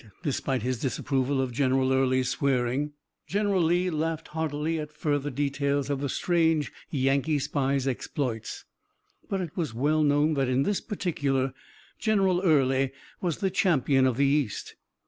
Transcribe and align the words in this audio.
Despite 0.23 0.63
his 0.63 0.79
disapproval 0.79 1.39
of 1.39 1.51
General 1.51 1.93
Early's 1.93 2.27
swearing, 2.29 2.93
General 3.27 3.61
Lee 3.61 3.91
laughed 3.91 4.29
heartily 4.29 4.79
at 4.79 4.91
further 4.91 5.29
details 5.29 5.91
of 5.91 6.01
the 6.01 6.09
strange 6.09 6.71
Yankee 6.89 7.37
spy's 7.37 7.87
exploits. 7.87 8.65
But 9.29 9.41
it 9.41 9.55
was 9.55 9.75
well 9.75 10.01
known 10.01 10.33
that 10.33 10.49
in 10.49 10.63
this 10.63 10.81
particular 10.81 11.53
General 11.99 12.41
Early 12.41 12.93
was 13.21 13.37
the 13.41 13.51
champion 13.51 14.07
of 14.07 14.17
the 14.17 14.25
East. 14.25 14.73